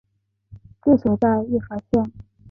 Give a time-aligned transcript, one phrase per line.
[0.81, 2.11] 治所在溢乐县。